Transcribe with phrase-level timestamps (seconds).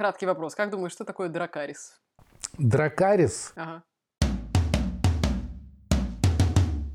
[0.00, 0.54] Краткий вопрос.
[0.54, 2.00] Как думаешь, что такое дракарис?
[2.56, 3.52] Дракарис?
[3.54, 3.82] Ага.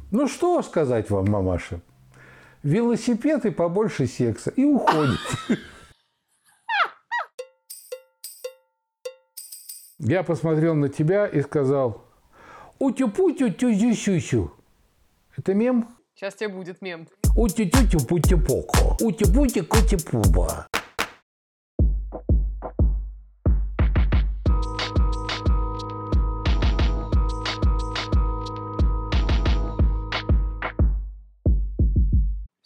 [0.09, 1.81] Ну что сказать вам, мамаша?
[2.63, 4.49] Велосипед и побольше секса.
[4.49, 5.19] И уходит.
[9.99, 12.03] Я посмотрел на тебя и сказал,
[12.79, 13.69] утю-путю тю
[15.37, 15.95] Это мем?
[16.15, 17.07] Сейчас тебе будет мем.
[17.35, 17.99] утю-тю
[19.63, 19.99] путю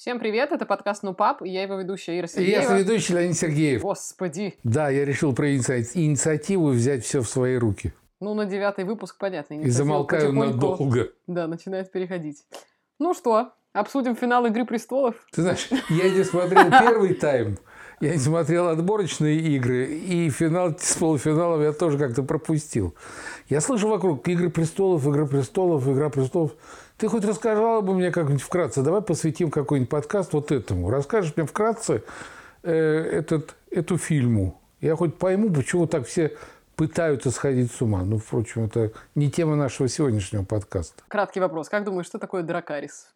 [0.09, 2.61] Всем привет, это подкаст «Ну пап», и я его ведущая Ира И Сергеева.
[2.61, 3.83] я соведущий Леонид Сергеев.
[3.83, 4.55] Господи.
[4.63, 7.93] Да, я решил про иници- инициативу взять все в свои руки.
[8.19, 9.61] Ну, на девятый выпуск, понятно.
[9.61, 11.09] И замолкаю надолго.
[11.27, 12.43] Да, начинает переходить.
[12.97, 15.13] Ну что, обсудим финал «Игры престолов»?
[15.31, 17.59] Ты знаешь, я не смотрел первый тайм,
[18.01, 22.95] я не смотрел отборочные игры, и финал с полуфиналом я тоже как-то пропустил.
[23.47, 26.53] Я слышу вокруг «Игры престолов», «Игра престолов», «Игра престолов».
[26.99, 30.89] Ты хоть рассказала бы мне как-нибудь вкратце, давай посвятим какой-нибудь подкаст вот этому.
[30.89, 32.03] Расскажешь мне вкратце
[32.61, 34.59] э, этот, эту фильму.
[34.81, 36.35] Я хоть пойму, почему так все
[36.75, 38.03] пытаются сходить с ума.
[38.03, 41.01] Ну, впрочем, это не тема нашего сегодняшнего подкаста.
[41.07, 41.69] Краткий вопрос.
[41.69, 43.07] Как думаешь, что такое дракарис?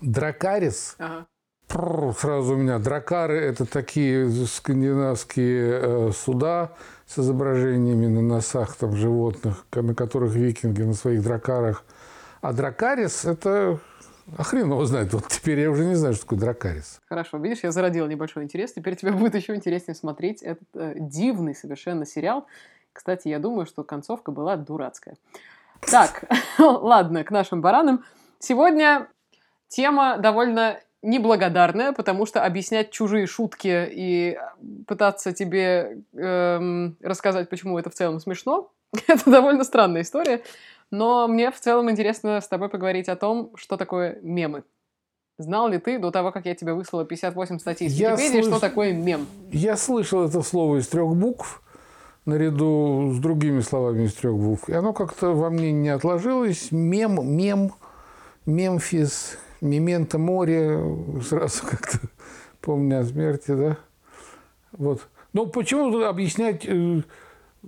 [0.00, 1.26] Дракарис Ага.
[1.66, 6.72] Пррр, Сразу у меня дракары– это такие скандинавские э, суда
[7.06, 11.84] с изображениями на носах там, животных, на которых викинги на своих дракарах.
[12.40, 13.80] А дракарис– это
[14.36, 15.12] а хрен его знает.
[15.12, 17.00] Вот теперь я уже не знаю, что такое дракарис.
[17.08, 18.72] Хорошо, видишь, я зародила небольшой интерес.
[18.72, 22.46] Теперь тебе будет еще интереснее смотреть этот э, дивный совершенно сериал.
[22.92, 25.16] Кстати, я думаю, что концовка была дурацкая.
[25.80, 26.24] Так,
[26.58, 28.04] ладно, к нашим баранам.
[28.38, 29.08] Сегодня
[29.68, 34.38] тема довольно неблагодарная, потому что объяснять чужие шутки и
[34.86, 38.72] пытаться тебе эм, рассказать, почему это в целом смешно,
[39.06, 40.42] это довольно странная история.
[40.90, 44.64] Но мне в целом интересно с тобой поговорить о том, что такое мемы.
[45.38, 48.56] Знал ли ты до того, как я тебе выслала 58 статей из Я Википедии, что
[48.56, 49.26] слыш- такое мем?
[49.52, 51.62] Я слышал это слово из трех букв,
[52.24, 54.68] наряду с другими словами из трех букв.
[54.68, 56.72] И оно как-то во мне не отложилось.
[56.72, 57.72] Мем, мем,
[58.46, 60.80] Мемфис, Мементо море.
[61.22, 61.98] Сразу как-то
[62.60, 63.76] помню о смерти, да?
[64.72, 65.06] Вот.
[65.32, 66.66] Но почему объяснять...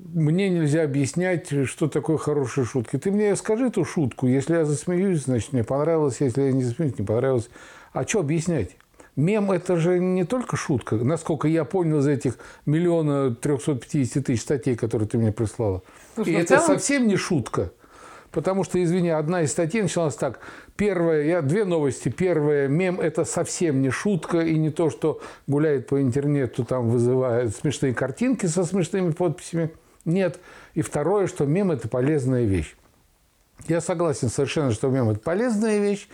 [0.04, 2.96] Мне нельзя объяснять, что такое хорошие шутки.
[2.96, 4.26] Ты мне скажи эту шутку.
[4.26, 6.20] Если я засмеюсь, значит, мне понравилось.
[6.20, 7.50] Если я не засмеюсь, не понравилось.
[7.92, 8.76] А что объяснять?
[9.16, 10.96] Мем– это же не только шутка.
[10.96, 15.82] Насколько я понял из этих миллиона 350 тысяч статей, которые ты мне прислала.
[16.14, 17.72] Слушай, И ну, в это целом- совсем не шутка.
[18.30, 20.38] Потому что, извини, одна из статей началась так.
[20.76, 22.08] Первая, я две новости.
[22.08, 27.54] Первая, мем– это совсем не шутка и не то, что гуляет по интернету, там вызывает
[27.54, 29.70] смешные картинки со смешными подписями.
[30.04, 30.38] Нет.
[30.74, 32.74] И второе, что мем– это полезная вещь.
[33.68, 36.08] Я согласен совершенно, что мем– это полезная вещь.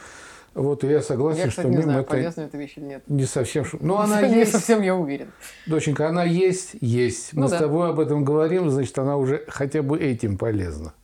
[0.55, 2.85] Вот, и я согласен, Я, что кстати, не мем знаю, это полезная эта вещь или
[2.85, 3.03] нет.
[3.09, 3.65] не совсем.
[3.81, 4.53] Но она не есть.
[4.53, 5.31] совсем я уверен.
[5.67, 7.35] Доченька, она есть, есть.
[7.35, 7.59] Мы Ну с да.
[7.59, 10.95] тобой об этом говорим, значит, она уже хотя бы этим полезна.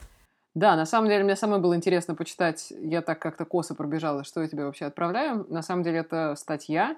[0.54, 4.40] Да, на самом деле, мне самой было интересно почитать, я так как-то косо пробежала, что
[4.42, 5.46] я тебе вообще отправляю.
[5.50, 6.96] На самом деле, это статья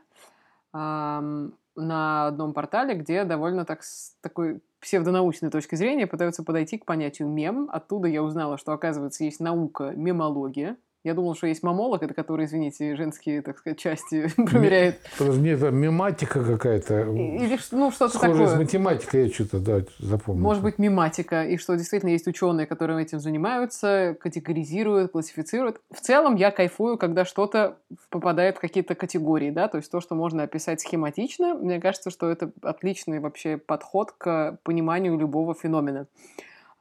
[1.76, 7.28] на одном портале, где довольно так с такой псевдонаучной точки зрения пытаются подойти к понятию
[7.28, 7.68] мем.
[7.72, 10.76] Оттуда я узнала, что, оказывается, есть наука мемология.
[11.04, 14.98] Я думала, что есть мамолог, это который, извините, женские, так сказать, части проверяет.
[15.18, 17.02] Подожди, это мематика какая-то.
[17.02, 18.64] Или ну, что-то Схожая с такое.
[18.64, 20.42] математикой, я что-то да, запомнил.
[20.42, 25.78] Может быть, мематика, и что действительно есть ученые, которые этим занимаются, категоризируют, классифицируют.
[25.90, 27.76] В целом я кайфую, когда что-то
[28.08, 32.30] попадает в какие-то категории, да, то есть то, что можно описать схематично, мне кажется, что
[32.30, 36.06] это отличный вообще подход к пониманию любого феномена.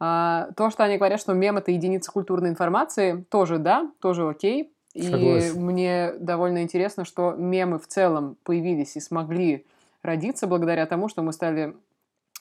[0.06, 4.74] А, то, что они говорят, что мем— это единица культурной информации, тоже да, тоже окей.
[4.94, 5.66] И Согласен.
[5.66, 9.66] мне довольно интересно, что мемы в целом появились и смогли
[10.02, 11.74] родиться благодаря тому, что мы стали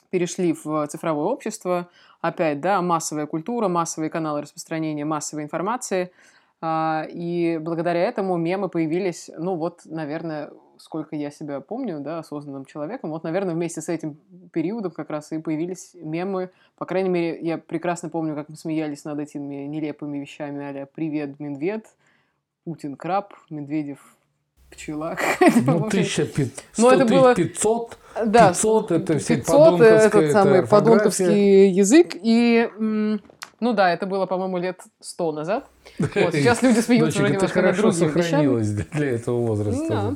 [0.09, 1.87] перешли в цифровое общество.
[2.19, 6.11] Опять, да, массовая культура, массовые каналы распространения массовой информации.
[6.59, 10.51] А, И благодаря этому мемы появились, ну вот, наверное,
[10.83, 14.17] сколько я себя помню, да, осознанным человеком, вот, наверное, вместе с этим
[14.51, 16.49] периодом как раз и появились мемы.
[16.77, 21.39] По крайней мере, я прекрасно помню, как мы смеялись над этими нелепыми вещами а «Привет,
[21.39, 21.85] медведь»,
[22.65, 23.99] «Путин краб», «Медведев
[24.71, 25.17] пчела».
[25.65, 30.67] Ну, 1500, Ну, это было- 500, Да, 500 это все 500 подонковская этот это самый
[30.67, 32.11] подонковский язык.
[32.15, 32.69] И,
[33.61, 35.69] ну да, это было, по-моему, лет 100 назад.
[35.99, 39.87] Вот, сейчас люди смеются уже Доченька, ты немножко над хорошо сохранилась для этого возраста.
[39.87, 40.15] Да.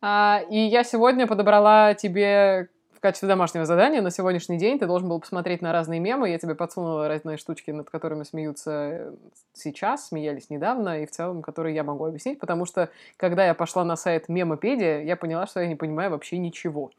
[0.00, 2.68] А, и я сегодня подобрала тебе
[2.98, 6.30] в качестве домашнего задания на сегодняшний день ты должен был посмотреть на разные мемы.
[6.30, 9.14] Я тебе подсунула разные штучки, над которыми смеются э,
[9.52, 13.84] сейчас, смеялись недавно, и в целом, которые я могу объяснить, потому что, когда я пошла
[13.84, 16.90] на сайт Мемопедия, я поняла, что я не понимаю вообще ничего.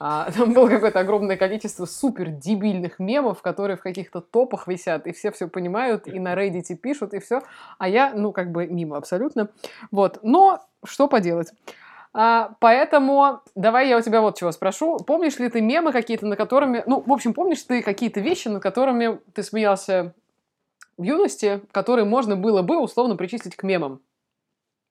[0.00, 5.12] А, там было какое-то огромное количество супер дебильных мемов, которые в каких-то топах висят, и
[5.12, 7.42] все все понимают, и на Reddit пишут, и все.
[7.78, 9.48] А я, ну, как бы мимо абсолютно.
[9.92, 10.18] Вот.
[10.24, 11.52] Но что поделать?
[12.18, 14.96] А, поэтому давай я у тебя вот чего спрошу.
[15.00, 16.82] Помнишь ли ты мемы какие-то, на которыми...
[16.86, 20.14] Ну, в общем, помнишь ты какие-то вещи, над которыми ты смеялся
[20.96, 24.00] в юности, которые можно было бы условно причислить к мемам?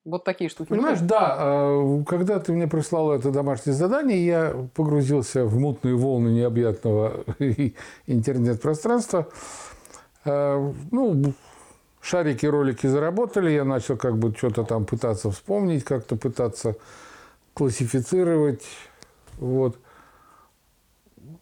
[0.06, 0.69] Вот такие штуки.
[0.69, 6.27] Понимаешь, да, а, когда ты мне прислал это домашнее задание, я погрузился в мутные волны
[6.27, 7.24] необъятного
[8.06, 9.30] интернет-пространства.
[10.25, 11.33] А, ну,
[12.01, 16.75] шарики, ролики заработали, я начал как бы что-то там пытаться вспомнить, как-то пытаться
[17.55, 18.63] классифицировать.
[19.39, 19.79] Вот.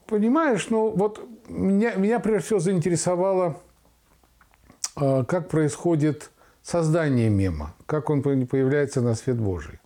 [0.06, 3.60] Понимаешь, ну вот меня, меня прежде всего заинтересовало,
[4.96, 6.30] а, как происходит
[6.62, 9.80] создание мема, как он появляется на свет Божий.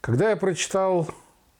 [0.00, 1.08] Когда я прочитал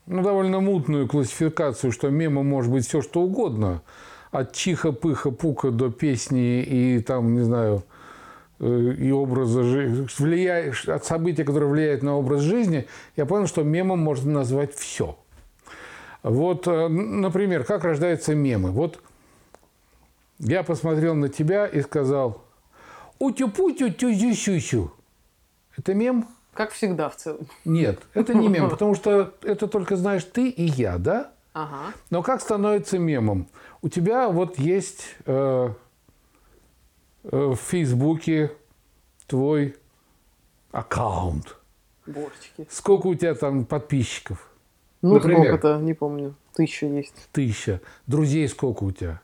[0.06, 3.82] ну, довольно мутную классификацию, что мемом может быть все что угодно,
[4.30, 7.84] от чиха, пыха, пука до песни и там, не знаю,
[8.60, 12.86] и образа жизни, от события, которые влияют на образ жизни,
[13.16, 15.16] я понял, что мемом можно назвать все.
[16.22, 18.70] Вот, э, например, как рождаются мемы.
[18.70, 19.00] Вот
[20.38, 22.42] я посмотрел на тебя и сказал,
[23.18, 24.92] утю-путю, тю-зю-сю-сю.
[25.76, 26.28] Это мем?
[26.52, 27.46] Как всегда в целом.
[27.64, 31.32] Нет, это не мем, потому что это только знаешь ты и я, да?
[31.52, 31.94] Ага.
[32.10, 33.48] Но как становится мемом?
[33.82, 35.74] У тебя вот есть э, э,
[37.22, 38.52] в Фейсбуке
[39.26, 39.76] твой
[40.72, 41.56] аккаунт.
[42.06, 42.66] Божечки.
[42.70, 44.50] Сколько у тебя там подписчиков?
[45.02, 46.34] Ну, Например, сколько-то, не помню.
[46.54, 47.14] Тысяча есть.
[47.32, 47.80] Тысяча.
[48.06, 49.20] Друзей сколько у тебя?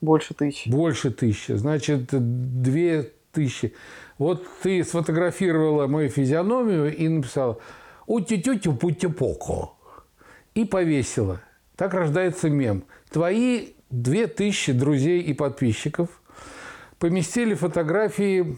[0.00, 0.68] Больше тысячи.
[0.68, 1.52] Больше тысячи.
[1.52, 3.74] Значит, две тысячи.
[4.18, 7.58] Вот ты сфотографировала мою физиономию и написала
[8.06, 9.74] «Ути-тютю пути-поко»
[10.54, 11.40] и повесила.
[11.76, 12.84] Так рождается мем.
[13.10, 16.21] Твои две тысячи друзей и подписчиков
[17.02, 18.56] поместили фотографии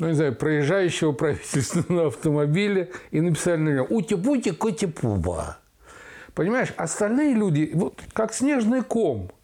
[0.00, 5.58] ну, не знаю, проезжающего правительственного автомобиля и написали на нем «Ути-пути, коти-пуба».
[6.34, 9.30] Понимаешь, остальные люди, вот как снежный ком–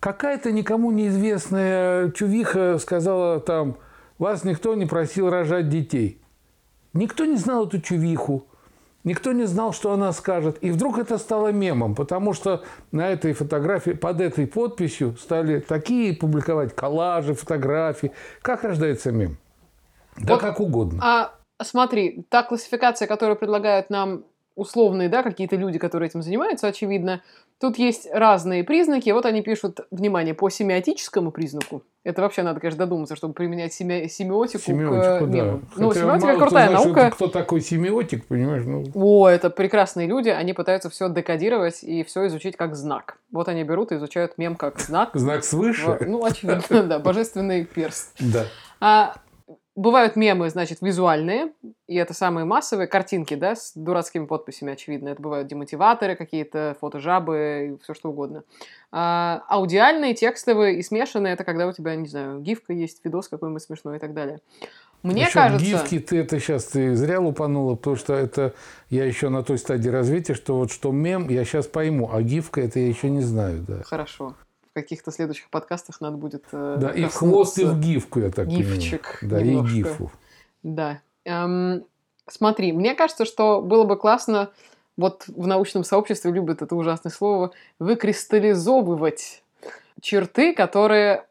[0.00, 3.76] Какая-то никому неизвестная чувиха сказала там,
[4.18, 6.20] вас никто не просил рожать детей.
[6.92, 8.48] Никто не знал эту чувиху.
[9.04, 10.58] Никто не знал, что она скажет.
[10.60, 12.62] И вдруг это стало мемом, потому что
[12.92, 18.12] на этой фотографии, под этой подписью стали такие публиковать коллажи, фотографии.
[18.42, 19.38] Как рождается мем?
[20.16, 21.00] Да вот, как угодно.
[21.02, 27.22] А смотри, та классификация, которую предлагают нам условные, да, какие-то люди, которые этим занимаются, очевидно,
[27.62, 29.08] Тут есть разные признаки.
[29.10, 31.84] Вот они пишут, внимание, по семиотическому признаку.
[32.04, 34.08] Это вообще надо, конечно, додуматься, чтобы применять семи...
[34.08, 35.58] семиотику, семиотику к мему.
[35.58, 35.66] Да.
[35.76, 37.10] Ну, Хотя семиотика крутая знаешь, наука.
[37.12, 38.64] Кто такой семиотик, понимаешь?
[38.64, 38.84] Ну...
[38.94, 40.28] О, это прекрасные люди.
[40.28, 43.18] Они пытаются все декодировать и все изучить как знак.
[43.30, 45.10] Вот они берут и изучают мем как знак.
[45.14, 45.98] Знак свыше?
[46.00, 46.98] Ну, очевидно, да.
[46.98, 48.12] Божественный перст.
[48.18, 49.14] Да.
[49.74, 51.52] Бывают мемы, значит, визуальные,
[51.86, 55.08] и это самые массовые картинки, да, с дурацкими подписями, очевидно.
[55.08, 58.44] Это бывают демотиваторы какие-то, фотожабы, все что угодно.
[58.90, 63.62] А, аудиальные, текстовые и смешанные, это когда у тебя, не знаю, гифка есть, видос какой-нибудь
[63.62, 64.40] смешной и так далее.
[65.02, 65.66] Мне Причем кажется...
[65.66, 68.52] гифки ты это сейчас ты зря лупанула, потому что это
[68.90, 72.60] я еще на той стадии развития, что вот что мем, я сейчас пойму, а гифка
[72.60, 73.82] это я еще не знаю, да.
[73.84, 74.34] Хорошо
[74.72, 78.30] в каких-то следующих подкастах надо будет э, Да, и в хвост, и в гифку, я
[78.30, 79.40] так Гифчик понимаю.
[79.40, 79.70] Да, немножко.
[79.70, 80.12] и гифу.
[80.62, 81.00] Да.
[81.24, 81.84] Эм,
[82.26, 84.50] смотри, мне кажется, что было бы классно,
[84.96, 89.42] вот в научном сообществе любят это ужасное слово, выкристаллизовывать
[90.00, 91.26] черты, которые,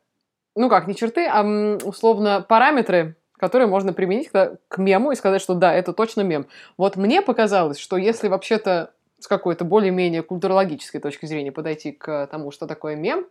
[0.56, 1.42] ну как, не черты, а
[1.84, 6.46] условно параметры, которые можно применить к мему и сказать, что да, это точно мем.
[6.78, 12.51] Вот мне показалось, что если вообще-то с какой-то более-менее культурологической точки зрения подойти к тому,
[12.51, 13.25] что такое мем,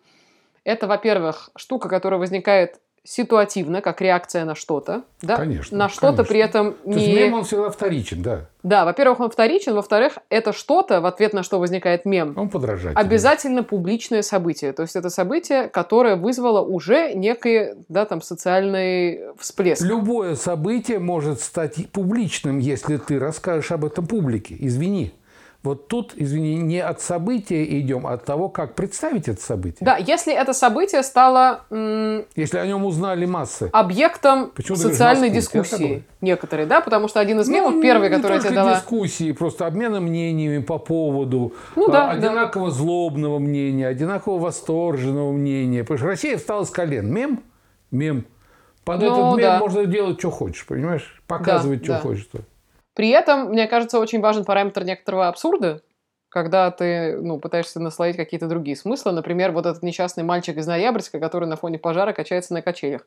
[0.64, 5.04] это, во-первых, штука, которая возникает ситуативно, как реакция на что-то.
[5.22, 5.36] Да?
[5.36, 5.76] Конечно.
[5.76, 6.92] На что-то при этом не...
[6.92, 8.46] То есть мем, он всегда вторичен, да.
[8.62, 12.96] Да, во-первых, он вторичен, во-вторых, это что-то, в ответ на что возникает мем, он подражает.
[12.98, 14.74] Обязательно публичное событие.
[14.74, 19.82] То есть это событие, которое вызвало уже некий, да, там, социальный всплеск.
[19.82, 24.54] Любое событие может стать публичным, если ты расскажешь об этом публике.
[24.58, 25.14] Извини.
[25.62, 29.80] Вот тут, извини, не от события идем, а от того, как представить это событие.
[29.82, 31.64] Да, если это событие стало
[32.34, 33.68] если о нем узнали массы.
[33.70, 38.16] объектом Почему социальной дискуссии некоторые, да, потому что один из ну, мемов, ну, первый, не
[38.16, 38.76] который я тебе дала...
[38.76, 42.74] дискуссии, просто обмена мнениями по поводу ну, да, а, одинаково да.
[42.74, 45.82] злобного мнения, одинаково восторженного мнения.
[45.82, 47.12] Потому что Россия встала с колен.
[47.12, 47.42] Мем?
[47.90, 48.24] Мем.
[48.84, 49.58] Под ну, этот мем да.
[49.58, 51.22] можно делать, что хочешь, понимаешь?
[51.26, 52.00] Показывать, да, что да.
[52.00, 52.28] хочешь.
[53.00, 55.80] При этом, мне кажется, очень важен параметр некоторого абсурда,
[56.30, 59.10] когда ты ну, пытаешься наслоить какие-то другие смыслы.
[59.10, 63.02] Например, вот этот несчастный мальчик из Ноябрьска, который на фоне пожара качается на качелях.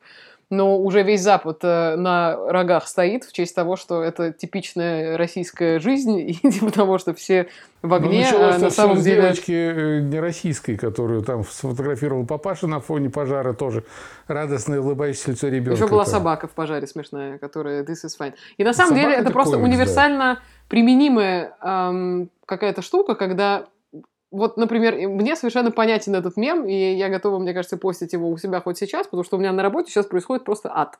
[0.50, 5.78] Но уже весь Запад э, на рогах стоит в честь того, что это типичная российская
[5.78, 7.48] жизнь, и типа того, что все
[7.80, 9.22] в ну, огне, ну, а на самом деле...
[9.22, 13.84] девочки э, не российской, которую там сфотографировал папаша на фоне пожара, тоже
[14.28, 15.82] радостное улыбающееся лицо ребенка.
[15.82, 18.34] Еще была собака в пожаре смешная, которая this is fine.
[18.58, 20.34] И на самом Собака деле это просто универсально...
[20.34, 23.66] Да применимая эм, какая-то штука, когда
[24.34, 28.36] вот, например, мне совершенно понятен этот мем, и я готова, мне кажется, постить его у
[28.36, 30.98] себя хоть сейчас, потому что у меня на работе сейчас происходит просто ад.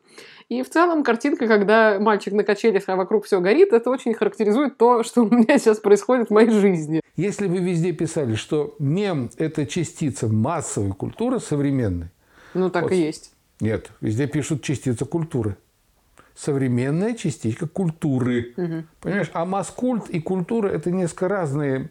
[0.49, 4.78] И в целом картинка, когда мальчик на качелях, а вокруг все горит, это очень характеризует
[4.78, 7.00] то, что у меня сейчас происходит в моей жизни.
[7.16, 12.11] Если вы везде писали, что мем– это частица массовой культуры современной.
[12.54, 13.33] Ну, так вот, и есть.
[13.59, 15.56] Нет, везде пишут частица культуры
[16.35, 18.55] современная частичка культуры.
[18.57, 18.85] Угу.
[19.00, 19.31] Понимаешь?
[19.33, 21.91] А маскульт и культура– это несколько разные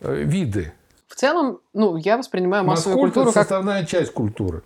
[0.00, 0.72] э, виды.
[1.08, 4.62] В целом, ну, я воспринимаю массовую Маскульт культуру это составная часть культуры.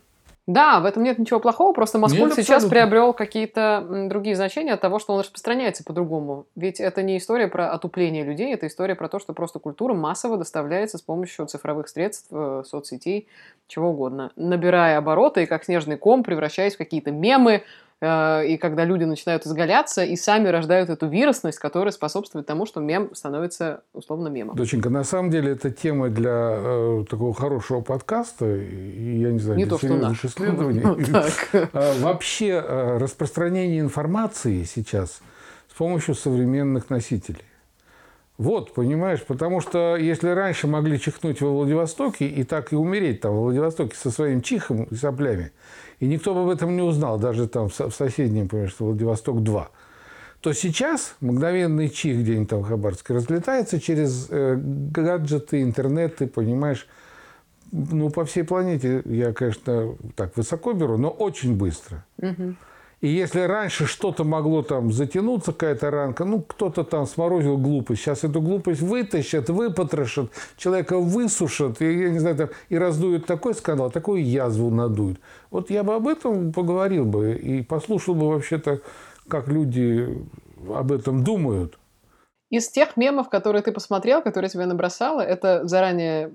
[0.46, 4.80] Да, в этом нет ничего плохого, просто Москвуль нет, сейчас приобрел какие-то другие значения от
[4.80, 6.44] того, что он распространяется по-другому.
[6.54, 10.36] Ведь это не история про отупление людей, это история про то, что просто культура массово
[10.36, 13.26] доставляется с помощью цифровых средств, э, соцсетей,
[13.68, 17.62] чего угодно, набирая обороты и как снежный ком, превращаясь в какие-то мемы,
[18.02, 23.14] и когда люди начинают изгаляться и сами рождают эту вирусность, которая способствует тому, что мем
[23.14, 24.56] становится условно мемом.
[24.56, 29.58] Доченька, на самом деле это тема для э, такого хорошего подкаста, и я не знаю,
[29.58, 30.82] не для то, серьезных исследований.
[31.72, 35.20] А, вообще э, распространение информации сейчас
[35.70, 37.44] с помощью современных носителей.
[38.36, 43.32] Вот, понимаешь, потому что если раньше могли чихнуть во Владивостоке и так и умереть там
[43.34, 45.52] во Владивостоке со своим чихом и соплями,
[46.00, 49.66] и никто бы об этом не узнал, даже там в соседнем, понимаешь, Владивосток-2,
[50.40, 56.88] то сейчас мгновенный чих где-нибудь там в Хабаровске разлетается через э, гаджеты, интернеты, понимаешь,
[57.70, 62.04] ну, по всей планете, я, конечно, так высоко беру, но очень быстро.
[62.18, 62.54] Угу.
[63.04, 68.24] И если раньше что-то могло там затянуться, какая-то ранка, ну, кто-то там сморозил глупость, сейчас
[68.24, 73.90] эту глупость вытащат, выпотрошат, человека высушат, и, я не знаю, там, и раздуют такой скандал,
[73.90, 75.20] такую язву надуют.
[75.50, 78.80] Вот я бы об этом поговорил бы и послушал бы вообще-то,
[79.28, 80.08] как люди
[80.74, 81.78] об этом думают.
[82.48, 86.32] Из тех мемов, которые ты посмотрел, которые тебя набросала, это заранее,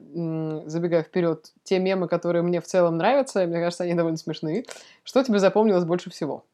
[0.68, 4.66] забегая вперед, те мемы, которые мне в целом нравятся, мне кажется, они довольно смешные.
[5.04, 6.46] Что тебе запомнилось больше всего?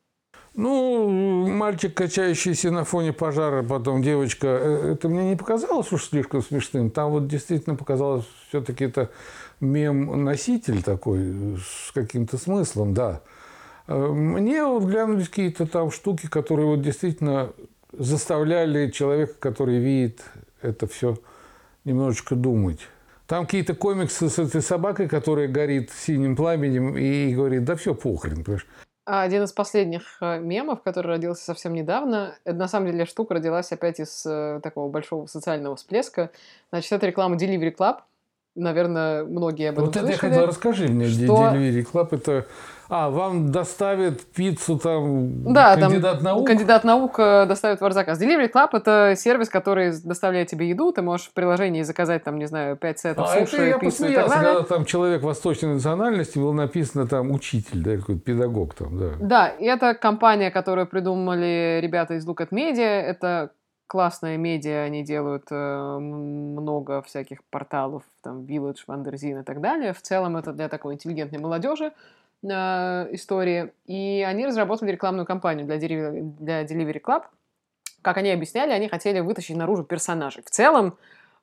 [0.55, 6.41] Ну, мальчик, качающийся на фоне пожара, потом девочка, э, это мне не показалось уж слишком
[6.41, 6.91] смешным.
[6.91, 9.11] Там вот действительно показалось все-таки это
[9.59, 13.21] мем-носитель такой с каким-то смыслом, да.
[13.87, 17.51] Э, мне вот глянулись какие-то там штуки, которые вот действительно
[17.91, 20.21] заставляли человека, который видит
[20.61, 21.17] это все,
[21.83, 22.79] немножечко думать.
[23.27, 28.45] Там какие-то комиксы с этой собакой, которая горит синим пламенем и говорит, да все похрен,
[28.45, 28.65] понимаешь.
[29.05, 33.71] Один из последних э, мемов, который родился совсем недавно, это на самом деле штука родилась
[33.71, 36.31] опять из э, такого большого социального всплеска.
[36.71, 37.97] Значит, это реклама Delivery Club.
[38.55, 41.23] Наверное, многие об этом Вот слышали, это я хотел, расскажи мне, что...
[41.23, 42.47] Delivery Club, это
[42.87, 46.47] а, вам доставят пиццу там да, кандидат там наук?
[46.47, 48.21] кандидат наук э, доставит ваш заказ.
[48.21, 50.91] Delivery Club– это сервис, который доставляет тебе еду.
[50.91, 54.13] Ты можешь в приложении заказать, там, не знаю, 5 сетов а, суши, это пиццу и
[54.13, 54.53] так далее.
[54.53, 59.09] когда там человек восточной национальности, было написано там учитель, да, какой-то педагог там, да.
[59.19, 63.01] Да, и это компания, которую придумали ребята из Look at Media.
[63.01, 63.51] Это
[63.87, 69.93] классная медиа, они делают э, много всяких порталов, там, Village, Wonderzine и так далее.
[69.93, 71.91] В целом это для такой интеллигентной молодежи
[72.53, 73.71] истории.
[73.85, 77.23] И они разработали рекламную кампанию для, для Delivery Club.
[78.01, 80.43] Как они объясняли, они хотели вытащить наружу персонажей.
[80.43, 80.97] В целом,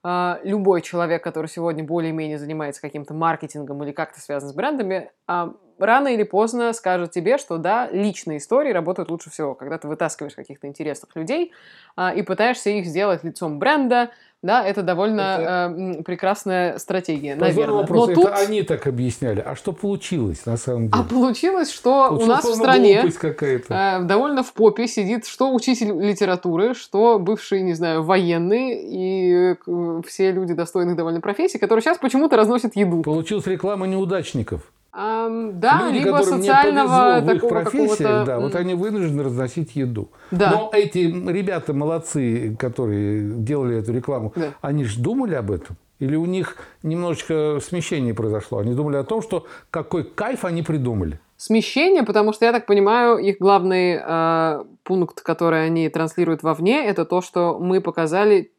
[0.05, 5.53] э, любой человек, который сегодня более-менее занимается каким-то маркетингом или как-то связан с брендами, э,
[5.79, 10.35] рано или поздно скажет тебе, что да, личные истории работают лучше всего, когда ты вытаскиваешь
[10.35, 11.53] каких-то интересных людей
[11.97, 14.11] э, и пытаешься их сделать лицом бренда,
[14.43, 16.01] да, это довольно это...
[16.01, 17.83] Э, прекрасная стратегия, наверное.
[17.83, 18.31] Вопрос, Но это тут...
[18.33, 19.41] они так объясняли.
[19.41, 21.01] А что получилось на самом деле?
[21.01, 25.93] А получилось, что получилось, у нас в стране э, довольно в попе сидит что учитель
[25.93, 31.99] литературы, что бывший, не знаю, военный и э, все люди достойных довольно профессий, которые сейчас
[31.99, 33.03] почему-то разносят еду.
[33.03, 34.63] Получилась реклама неудачников.
[34.95, 40.11] Um, да, Люди, либо социального не в их профессиях, да, вот они вынуждены разносить еду.
[40.31, 40.51] Да.
[40.51, 44.53] Но эти ребята молодцы, которые делали эту рекламу, да.
[44.61, 45.77] они же думали об этом?
[45.99, 48.59] Или у них немножечко смещение произошло?
[48.59, 51.21] Они думали о том, что какой кайф они придумали?
[51.39, 57.05] Смещение, потому что, я так понимаю, их главный э, пункт, который они транслируют вовне, это
[57.05, 58.53] то, что мы показали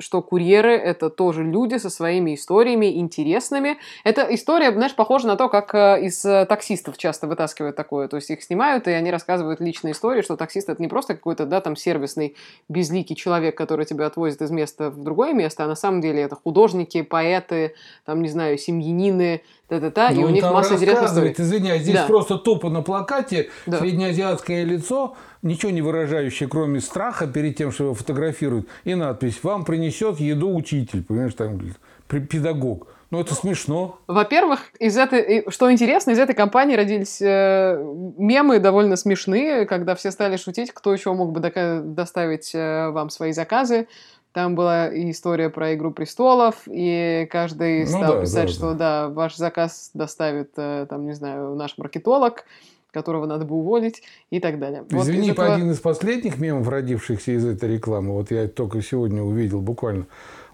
[0.00, 3.78] что курьеры— это тоже люди со своими историями интересными.
[4.04, 8.08] Эта история, знаешь, похожа на то, как э, из э, таксистов часто вытаскивают такое.
[8.08, 11.46] То есть их снимают, и они рассказывают личные истории, что таксист— это не просто какой-то,
[11.46, 12.36] да, там, сервисный,
[12.68, 16.36] безликий человек, который тебя отвозит из места в другое место, а на самом деле это
[16.36, 21.34] художники, поэты, там, не знаю, семьянины, та-та-та, ну, и у них масса интересных историй.
[21.36, 22.06] Извиняюсь, здесь да.
[22.06, 23.78] просто тупо на плакате да.
[23.78, 29.64] среднеазиатское лицо, ничего не выражающее, кроме страха перед тем, что его фотографируют, и надпись «Вам
[29.64, 31.60] принесет еду учитель», понимаешь, там
[32.08, 32.88] педагог.
[33.10, 33.98] Ну, это смешно.
[34.06, 37.76] Во-первых, из этой, что интересно, из этой компании родились э,
[38.16, 43.32] мемы довольно смешные, когда все стали шутить, кто еще мог бы доставить э, вам свои
[43.32, 43.88] заказы.
[44.32, 48.72] Там была и история про «Игру престолов», и каждый ну, стал да, писать, да, что
[48.74, 48.74] да.
[48.74, 52.44] да, ваш заказ доставит, э, там, не знаю, наш маркетолог,
[52.92, 54.84] которого надо бы уволить и так далее.
[54.90, 55.54] Извини, вот этого...
[55.54, 60.06] один из последних мемов, родившихся из этой рекламы, вот я только сегодня увидел буквально,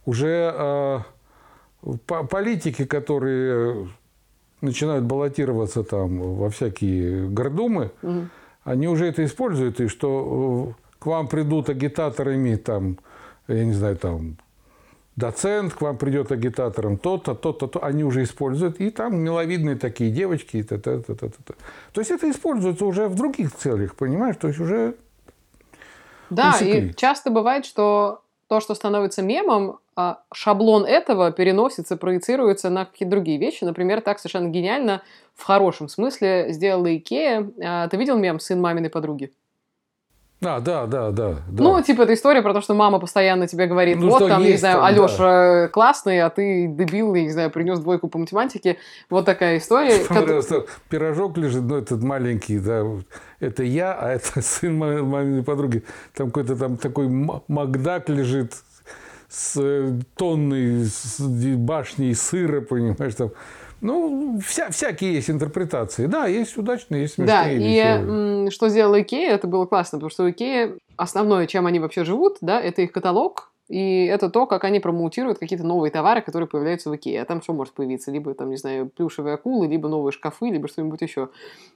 [0.05, 0.99] уже э,
[2.07, 3.89] политики, которые
[4.61, 8.29] начинают баллотироваться там во всякие гордумы, угу.
[8.65, 12.99] они уже это используют, и что э, к вам придут агитаторами там
[13.49, 14.37] я не знаю, там,
[15.17, 17.85] доцент к вам придет агитатором, то-то, то-то, то.
[17.85, 18.81] Они уже используют.
[18.81, 20.63] И там миловидные такие девочки.
[20.63, 21.55] Та -та -та -та -та.
[21.93, 24.37] То есть это используется уже в других целях, понимаешь?
[24.37, 24.95] То есть уже
[26.31, 26.91] Да, усекли.
[26.91, 33.11] и часто бывает, что то, что становится мемом, а шаблон этого переносится, проецируется на какие-то
[33.11, 33.65] другие вещи.
[33.65, 35.03] Например, так совершенно гениально,
[35.35, 37.51] в хорошем смысле, сделала Икея.
[37.65, 39.33] А, ты видел мем «Сын маминой подруги»?
[40.45, 41.63] А, да, да, да, да.
[41.65, 44.53] Ну, типа, это история про то, что мама постоянно тебе говорит, ну, вот там, есть,
[44.53, 45.69] не знаю, Алеша да.
[45.69, 48.77] классный, а ты дебил, я не знаю, принес двойку по математике.
[49.09, 50.05] Вот такая история.
[50.09, 50.27] Как...
[50.91, 52.85] Пирожок лежит, ну, этот маленький, да,
[53.41, 55.85] это я, а это сын маминой подруги.
[56.15, 58.53] Там какой-то там такой Макдак лежит
[59.29, 60.87] с э, тонной
[61.57, 63.31] башней сыра, понимаешь, там
[63.87, 66.07] ну, вся, всякие есть интерпретации.
[66.07, 67.37] Да, есть удачные, есть смешные.
[67.37, 68.51] Да, и веселые.
[68.51, 72.39] что сделала Икея, это было классно, потому что у Икеи основное, чем они вообще живут,
[72.41, 76.89] да, это их каталог, и это то, как они промоутируют какие-то новые товары, которые появляются
[76.89, 77.23] в Икее.
[77.23, 78.13] А там что может появиться?
[78.13, 81.31] Либо, там, не знаю, плюшевые акулы, либо новые шкафы, либо что-нибудь еще.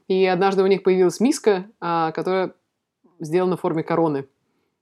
[0.07, 2.53] И однажды у них появилась миска, а, которая
[3.18, 4.27] сделана в форме короны.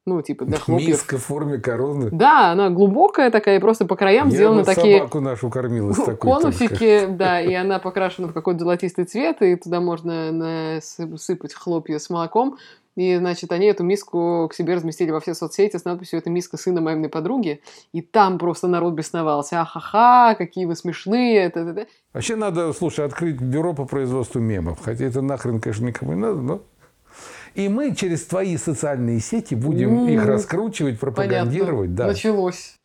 [0.09, 0.89] Ну, типа, для хлопьев.
[0.89, 2.09] Миска в форме короны.
[2.11, 4.99] Да, она глубокая такая, и просто по краям Я сделаны такие...
[4.99, 9.57] собаку нашу кормила с такой Конусики, да, и она покрашена в какой-то золотистый цвет, и
[9.57, 12.57] туда можно насыпать хлопья с молоком.
[12.97, 16.57] И, значит, они эту миску к себе разместили во все соцсети с надписью «Это миска
[16.57, 17.61] сына маминой подруги».
[17.93, 19.61] И там просто народ бесновался.
[19.61, 21.37] Ахаха, какие вы смешные.
[21.45, 21.87] Это, это.
[22.13, 24.81] Вообще надо, слушай, открыть бюро по производству мемов.
[24.83, 26.63] Хотя это нахрен, конечно, никому не надо, но
[27.59, 30.13] и мы через твои социальные сети будем mm.
[30.13, 31.93] их раскручивать, пропагандировать.
[31.93, 32.07] Да.
[32.07, 32.77] Началось.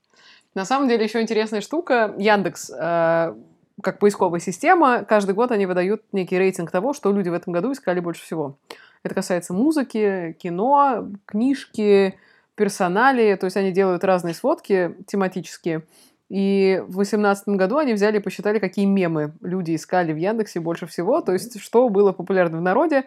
[0.55, 2.15] На самом деле еще интересная штука.
[2.17, 3.35] Яндекс, э,
[3.81, 7.71] как поисковая система, каждый год они выдают некий рейтинг того, что люди в этом году
[7.71, 8.57] искали больше всего.
[9.03, 12.15] Это касается музыки, кино, книжки,
[12.55, 13.35] персонали.
[13.35, 15.83] То есть они делают разные сводки тематические.
[16.29, 20.87] И в 2018 году они взяли и посчитали, какие мемы люди искали в Яндексе больше
[20.87, 21.21] всего.
[21.21, 23.03] То есть что было популярно в народе.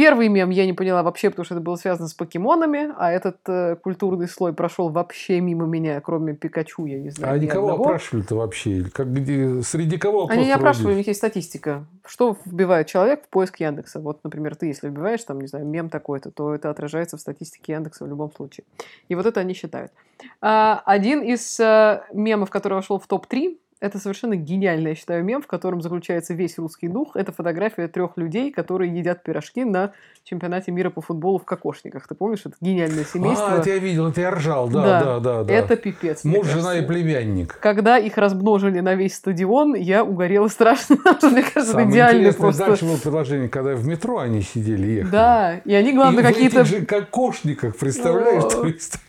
[0.00, 3.36] Первый мем я не поняла вообще, потому что это было связано с покемонами, а этот
[3.46, 7.34] э, культурный слой прошел вообще мимо меня, кроме Пикачу, я не знаю.
[7.34, 7.84] А никого одного.
[7.84, 8.86] опрашивали-то вообще?
[8.94, 11.84] Как, где, среди кого Они не опрашивали, у них есть статистика.
[12.06, 14.00] Что вбивает человек в поиск Яндекса?
[14.00, 17.74] Вот, например, ты, если вбиваешь, там, не знаю, мем такой-то, то это отражается в статистике
[17.74, 18.64] Яндекса в любом случае.
[19.10, 19.92] И вот это они считают.
[20.40, 25.40] А, один из а, мемов, который вошел в топ-3, Это совершенно гениальный, я считаю, мем,
[25.40, 27.16] в котором заключается весь русский дух.
[27.16, 32.06] Это фотография трех людей, которые едят пирожки на чемпионате мира по футболу в кокошниках.
[32.06, 33.54] Ты помнишь, это гениальное семейство.
[33.54, 35.20] А, это я видел, это я ржал, да, да, да.
[35.20, 35.54] да, да.
[35.54, 36.24] Это пипец.
[36.24, 37.58] Муж, жена и племянник.
[37.58, 40.96] Когда их размножили на весь стадион, я угорела страшно.
[41.22, 42.66] Мне кажется, это идеально просто.
[42.66, 45.10] дальше было предложение, когда в метро они сидели, ехали.
[45.10, 46.64] Да, и они, главное, какие-то...
[46.64, 48.44] же кокошниках, представляешь?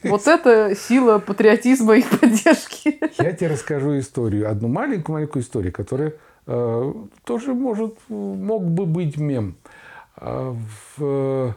[0.04, 3.00] Вот это сила патриотизма и поддержки.
[3.22, 4.50] Я тебе расскажу историю.
[4.62, 6.14] Одну маленькую-маленькую историю, которая
[6.46, 6.94] э,
[7.24, 9.56] тоже может, мог бы быть мем.
[10.16, 10.56] А
[10.96, 11.56] в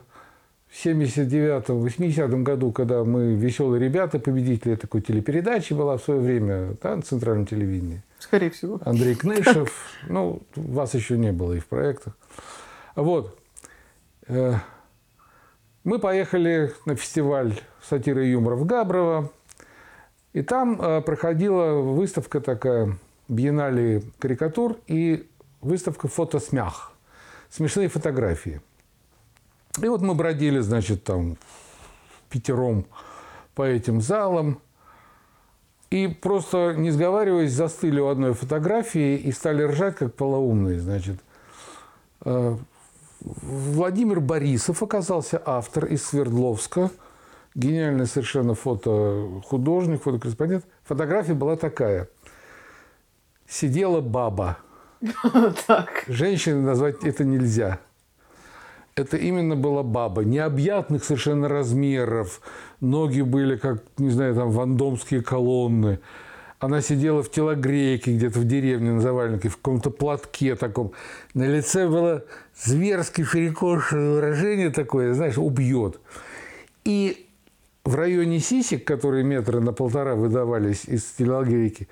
[0.73, 7.03] 79-80 году, когда мы «Веселые ребята», победители такой телепередачи была в свое время да, на
[7.03, 8.03] центральном телевидении.
[8.19, 8.81] Скорее всего.
[8.87, 9.71] Андрей Кнышев.
[10.09, 12.17] Ну, вас еще не было и в проектах.
[12.97, 13.39] Вот.
[14.29, 14.55] Э,
[15.85, 19.31] мы поехали на фестиваль сатиры и юмора в Габрово.
[20.35, 26.93] И там э, проходила выставка такая, биеннале карикатур и выставка фотосмях.
[27.49, 28.61] Смешные фотографии.
[29.81, 31.37] И вот мы бродили, значит, там
[32.29, 32.85] пятером
[33.55, 34.61] по этим залам.
[35.91, 40.81] И просто, не сговариваясь, застыли у одной фотографии и стали ржать, как полоумные.
[40.81, 41.21] Значит,
[42.25, 42.57] э,
[43.21, 46.91] Владимир Борисов оказался автор из Свердловска–
[47.55, 50.65] гениальный совершенно фотохудожник, фотокорреспондент.
[50.85, 52.09] Фотография была такая.
[53.49, 54.59] Сидела баба.
[56.09, 57.79] Женщины назвать это нельзя.
[58.97, 60.25] Это именно была баба.
[60.25, 62.41] Необъятных совершенно размеров.
[62.81, 66.01] Ноги были, как, не знаю, там, вандомские колонны.
[66.61, 70.93] Она сидела в телогрейке где-то в деревне на Заваленке, в каком-то платке таком.
[71.35, 72.25] На лице было
[72.57, 76.01] зверски перекошенное выражение такое, знаешь, убьет.
[76.85, 77.24] И
[77.85, 81.89] в районе сисек, которые метры на полтора выдавались из телогрейки,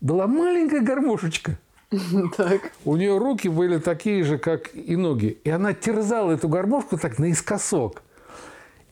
[0.00, 1.58] была маленькая гармошечка.
[2.36, 2.70] Так.
[2.84, 5.38] У нее руки были такие же, как и ноги.
[5.42, 8.02] И она терзала эту гармошку так наискосок.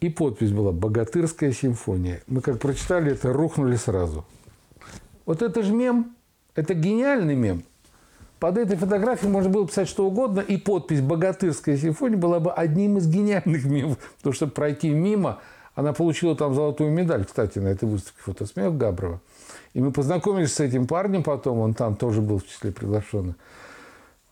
[0.00, 2.22] И подпись была «Богатырская симфония».
[2.26, 4.24] Мы как прочитали это, рухнули сразу.
[5.26, 6.16] Вот это же мем.
[6.56, 7.62] Это гениальный мем.
[8.40, 12.98] Под этой фотографией можно было писать что угодно, и подпись «Богатырская симфония» была бы одним
[12.98, 13.98] из гениальных мемов.
[14.16, 15.40] Потому что пройти мимо–
[15.78, 19.20] она получила там золотую медаль, кстати, на этой выставке «Фотосмех» Габрова.
[19.74, 23.36] И мы познакомились с этим парнем потом, он там тоже был в числе приглашенных.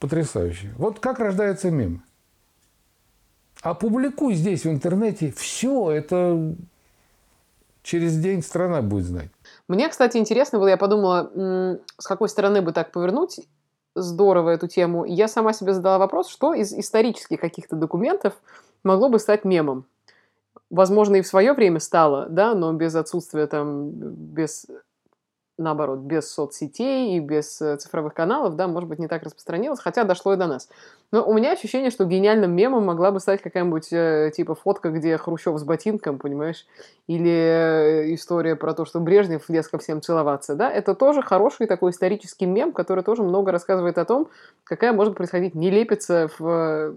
[0.00, 0.74] Потрясающе.
[0.76, 2.02] Вот как рождается мем.
[3.62, 6.56] Опубликуй здесь в интернете все, это
[7.84, 9.30] через день страна будет знать.
[9.68, 13.38] Мне, кстати, интересно было, я подумала, с какой стороны бы так повернуть
[13.94, 15.04] здорово эту тему.
[15.04, 18.34] Я сама себе задала вопрос, что из исторических каких-то документов
[18.82, 19.86] могло бы стать мемом
[20.70, 24.66] возможно, и в свое время стало, да, но без отсутствия там, без
[25.58, 30.04] наоборот, без соцсетей и без э, цифровых каналов, да, может быть, не так распространилось, хотя
[30.04, 30.68] дошло и до нас.
[31.12, 35.16] Но у меня ощущение, что гениальным мемом могла бы стать какая-нибудь э, типа фотка, где
[35.16, 36.66] Хрущев с ботинком, понимаешь,
[37.06, 41.66] или э, история про то, что Брежнев лез ко всем целоваться, да, это тоже хороший
[41.66, 44.28] такой исторический мем, который тоже много рассказывает о том,
[44.64, 46.94] какая может происходить нелепица в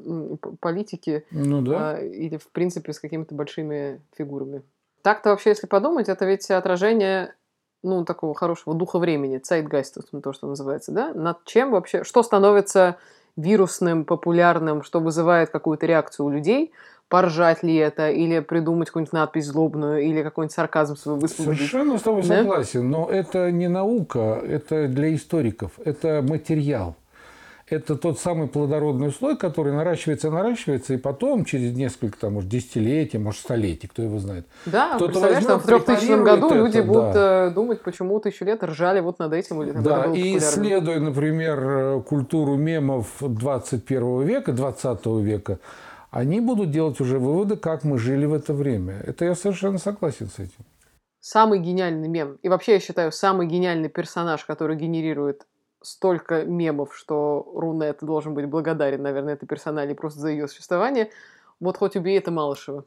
[0.60, 1.92] политике ну, да.
[1.92, 4.64] а, или, в принципе, с какими-то большими фигурами.
[5.02, 7.34] Так-то вообще, если подумать, это ведь отражение
[7.84, 12.98] ну, такого хорошего духа времени, цайтгайста, то, что называется, да, над чем вообще, что становится
[13.36, 16.72] вирусным, популярным, что вызывает какую-то реакцию у людей,
[17.08, 21.60] поржать ли это, или придумать какую-нибудь надпись злобную, или какой-нибудь сарказм свой высвободить.
[21.60, 22.38] Совершенно с тобой да?
[22.38, 26.96] согласен, но это не наука, это для историков, это материал
[27.70, 33.18] это тот самый плодородный слой, который наращивается, наращивается, и потом через несколько, там, может, десятилетий,
[33.18, 34.48] может, столетий, кто его знает.
[34.66, 37.48] Да, кто представляешь, возьмет, там в 3000 году это, люди будут да.
[37.48, 39.62] Э, думать, почему тысячу лет ржали вот над этим.
[39.62, 45.60] Или, да, и исследуя, например, э, культуру мемов 21 века, 20 века,
[46.12, 49.02] они будут делать уже выводы, как мы жили в это время.
[49.06, 50.66] Это я совершенно согласен с этим.
[51.22, 55.46] Самый гениальный мем, и вообще я считаю, самый гениальный персонаж, который генерирует
[55.82, 61.10] столько мемов, что Рунет должен быть благодарен, наверное, этой персонале просто за ее существование.
[61.60, 62.86] Вот хоть убей это Малышева.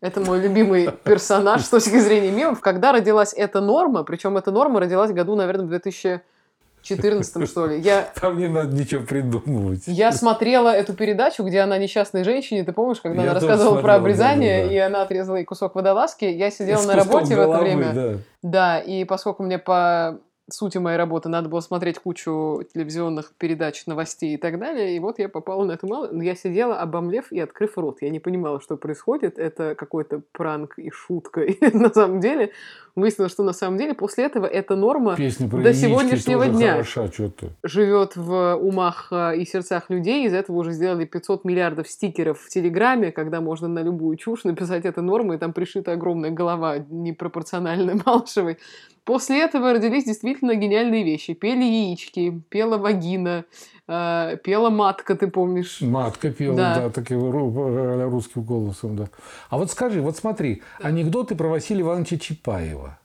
[0.00, 2.60] Это мой любимый персонаж с точки зрения мемов.
[2.60, 7.80] Когда родилась эта норма, причем эта норма родилась году, наверное, в 2014 что ли.
[7.80, 8.10] Я...
[8.20, 9.82] Там не надо ничего придумывать.
[9.86, 13.84] Я смотрела эту передачу, где она несчастной женщине, ты помнишь, когда я она рассказывала смотрел,
[13.84, 14.74] про обрезание, да, да.
[14.74, 16.24] и она отрезала ей кусок водолазки.
[16.24, 17.92] Я сидела С на работе в это время.
[17.92, 18.18] Да.
[18.42, 20.20] да, и поскольку мне по
[20.52, 24.96] сути моей работы надо было смотреть кучу телевизионных передач, новостей и так далее.
[24.96, 26.20] И вот я попала на эту малую.
[26.20, 27.98] Я сидела, обомлев и открыв рот.
[28.02, 29.38] Я не понимала, что происходит.
[29.38, 31.40] Это какой-то пранк и шутка.
[31.42, 32.52] И на самом деле
[32.94, 37.08] выяснилось, что на самом деле после этого эта норма Песня про до сегодняшнего дня хороша,
[37.62, 40.26] живет в умах э, и сердцах людей.
[40.26, 44.84] Из этого уже сделали 500 миллиардов стикеров в Телеграме, когда можно на любую чушь написать
[44.84, 48.58] это нормы, и там пришита огромная голова непропорциональная Малышевой.
[49.04, 51.34] После этого родились действительно гениальные вещи.
[51.34, 53.44] Пели яички, пела вагина,
[53.88, 55.80] э, пела матка, ты помнишь?
[55.80, 56.74] Матка пела, Да.
[56.76, 59.08] да, таким ру- русским голосом, да.
[59.50, 62.98] А вот скажи, вот смотри, анекдоты про Василия Ивановича Чапаева,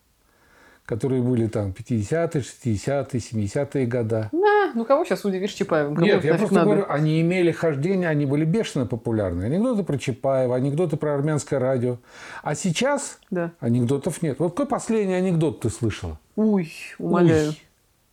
[0.88, 4.30] которые были там 50-е, 60-е, 70-е года.
[4.32, 5.96] На, ну кого сейчас удивишь Чапаевым?
[5.96, 6.66] Кому Нет, я просто надо?
[6.66, 9.44] говорю, они имели хождение, они были бешено популярны.
[9.44, 11.98] Анекдоты про Чапаева, анекдоты про армянское радио.
[12.42, 13.52] А сейчас Да.
[13.60, 14.40] анекдотов нет.
[14.40, 16.18] Вот какой последний анекдот ты слышала?
[16.38, 17.50] Уй, умоляю.
[17.50, 17.62] Уй.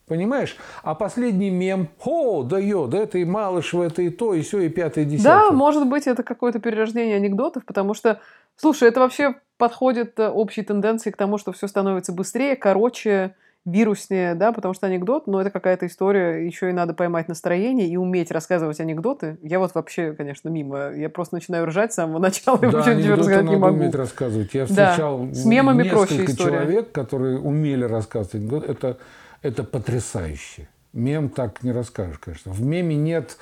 [0.07, 0.57] Понимаешь?
[0.83, 4.61] А последний мем, о, да ё, да это и Малышева, это и то, и все,
[4.61, 5.51] и пятое, и Да, десятое.
[5.53, 8.21] может быть, это какое-то перерождение анекдотов, потому что,
[8.57, 14.35] слушай, это вообще подходит э, общей тенденции к тому, что все становится быстрее, короче, вируснее,
[14.35, 18.31] да, потому что анекдот, ну, это какая-то история, еще и надо поймать настроение и уметь
[18.31, 19.39] рассказывать анекдоты.
[19.43, 20.93] Я вот вообще, конечно, мимо.
[20.93, 23.77] Я просто начинаю ржать с самого начала, и Да, вообще ничего анекдоты рассказать не могу.
[23.77, 24.55] уметь рассказывать.
[24.55, 28.71] Я Да, встречал с мемами несколько человек, которые умели рассказывать анекдоты.
[28.71, 28.99] Это,
[29.41, 30.69] это потрясающе.
[30.93, 32.53] Мем так не расскажешь, конечно.
[32.53, 33.37] В меме нет...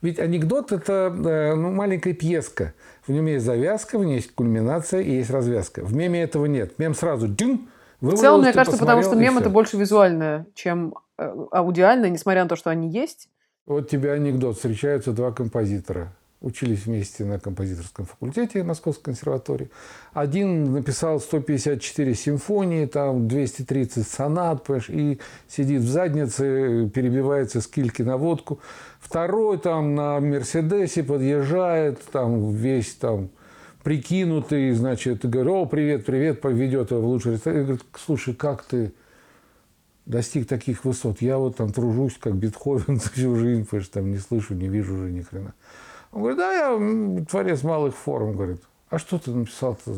[0.00, 2.72] Ведь анекдот– это э, ну, маленькая пьеска.
[3.06, 5.84] В нем есть завязка, в нем есть кульминация и есть развязка.
[5.84, 6.78] В меме этого нет.
[6.78, 7.68] Мем сразу дым,
[8.00, 12.48] В целом, мне кажется, потому что мем это больше визуальное, чем э, аудиальное, несмотря на
[12.48, 13.28] то, что они есть.
[13.66, 14.56] Вот тебе анекдот.
[14.56, 16.12] Встречаются два композитора.
[16.44, 19.70] Учились вместе на композиторском факультете Московской консерватории.
[20.12, 28.02] Один написал 154 симфонии, там 230 сонат, понимаешь, и сидит в заднице, перебивается с кильки
[28.02, 28.60] на водку.
[29.00, 33.30] Второй там на Мерседесе подъезжает, там весь там
[33.82, 37.60] прикинутый, значит, говорит, о, привет, привет, поведет его в лучший ресторан.
[37.60, 38.92] И говорит, слушай, как ты
[40.04, 41.22] достиг таких высот.
[41.22, 44.94] Я вот там тружусь, как Бетховен всю жизнь, потому что там не слышу, не вижу
[44.94, 45.54] уже ни хрена.
[46.14, 48.32] Он говорит, да, я творец малых форм.
[48.34, 49.92] Говорит, а что ты написал-то?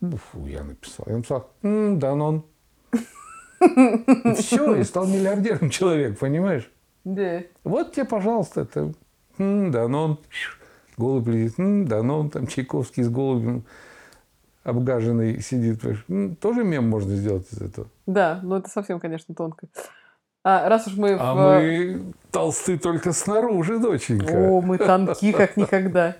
[0.00, 1.04] Ну, фу, я написал.
[1.08, 2.44] Я написал, «М, Данон.
[3.60, 6.70] И все, и стал миллиардером человек, понимаешь?
[7.04, 7.42] Да.
[7.64, 8.92] Вот тебе, пожалуйста, это
[9.38, 10.18] м, Данон.
[10.96, 13.64] Голубь летит, м, Данон, там Чайковский с голубем
[14.62, 15.80] обгаженный сидит.
[16.38, 17.88] Тоже мем можно сделать из этого.
[18.06, 19.66] Да, но это совсем, конечно, тонко.
[20.48, 21.36] А раз уж мы А в...
[21.36, 24.32] мы толсты только снаружи, доченька.
[24.32, 26.14] О, мы тонки, как никогда.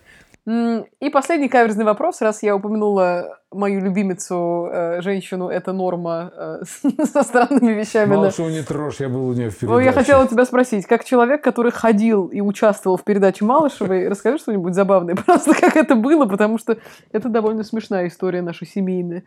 [0.49, 6.63] И последний каверзный вопрос, раз я упомянула мою любимицу, э, женщину, это норма э,
[7.05, 8.17] со странными вещами.
[8.17, 9.73] Малышеву не трожь, я был у нее в передаче.
[9.73, 14.39] Ну, я хотела тебя спросить, как человек, который ходил и участвовал в передаче Малышевой, расскажи
[14.39, 16.79] что-нибудь забавное, просто как это было, потому что
[17.13, 19.23] это довольно смешная история наша семейная.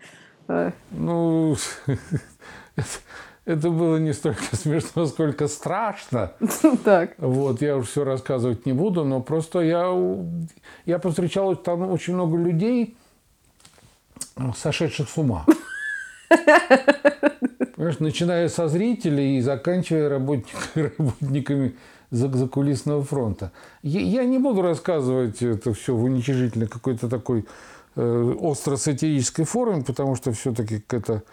[0.50, 1.56] Э, Ну,
[3.50, 6.32] это, было не столько смешно, сколько страшно.
[6.84, 9.94] Так, Вот, я уж все рассказывать не буду, но просто я,
[10.86, 12.96] я повстречал там очень много людей,
[14.56, 15.46] сошедших с ума.
[17.76, 21.76] Понимаешь, начиная со зрителей и заканчивая работник- работниками
[22.12, 23.52] за- закулисного фронта.
[23.84, 27.46] Я, я не буду рассказывать это все в уничижительной какой-то такой
[27.96, 31.24] э, остро-сатирической форме, потому что все-таки это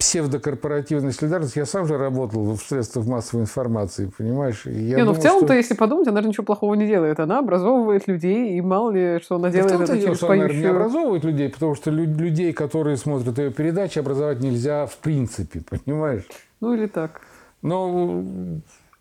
[0.00, 1.56] псевдокорпоративная солидарность.
[1.56, 4.66] Я сам же работал в средствах массовой информации, понимаешь?
[4.66, 6.86] И я не, ну в думал, целом-то, что- если подумать, она же ничего плохого не
[6.86, 7.20] делает.
[7.20, 10.36] Она образовывает людей, и мало ли, что она Да делает это дело, через что она,
[10.36, 10.70] не поющую...
[10.70, 16.26] образовывает людей, потому что лю- людей, которые смотрят ее передачи, образовать нельзя в принципе, понимаешь?
[16.60, 17.20] Ну или так.
[17.62, 18.24] Но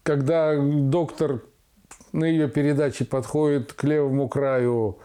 [0.03, 1.41] когда доктор
[2.11, 4.97] на ее передаче подходит к левому краю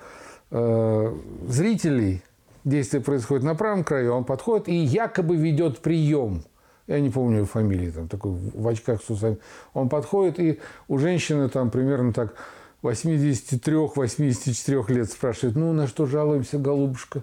[0.51, 1.15] э,
[1.49, 2.23] зрителей,
[2.65, 6.43] действие происходит на правом краю, он подходит и якобы ведет прием.
[6.87, 9.39] Я не помню его фамилии, там такой в очках с усами.
[9.73, 12.35] Он подходит, и у женщины там примерно так
[12.83, 17.23] 83-84 лет спрашивает, ну, на что жалуемся, голубушка?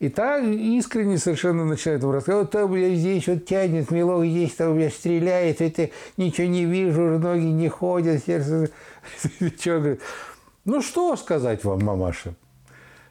[0.00, 4.76] И та искренне совершенно начинает ему рассказывать, там меня здесь вот тянет, мелок есть, там
[4.76, 8.70] меня стреляет, это ничего не вижу, ноги не ходят, сердце...
[9.58, 10.00] Чё, говорит,
[10.64, 12.34] Ну, что сказать вам, мамаша?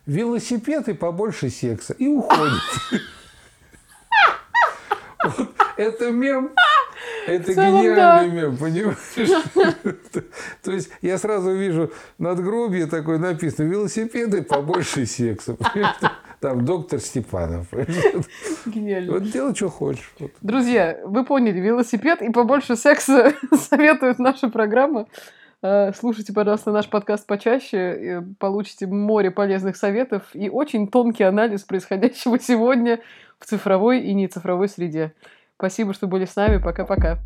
[0.06, 1.94] Велосипед и побольше секса.
[1.94, 2.62] И уходит.
[5.24, 6.52] Вот Это мем.
[7.26, 8.98] Это целом, гениальный мем, понимаешь?
[10.62, 15.56] То есть я сразу вижу надгробие такое написано, велосипеды побольше секса.
[16.42, 17.68] Там доктор Степанов.
[18.66, 19.14] Гениально.
[19.14, 20.14] Вот делай, что хочешь.
[20.42, 23.34] Друзья, вы поняли, велосипед и побольше секса
[23.70, 25.08] советует наша программа.
[25.64, 31.64] Э, Слушайте, пожалуйста, наш подкаст почаще, э, получите море полезных советов и очень тонкий анализ
[31.64, 33.00] происходящего сегодня
[33.40, 35.14] в цифровой и нецифровой среде.
[35.56, 36.58] Спасибо, что были с нами.
[36.58, 37.20] Пока-пока.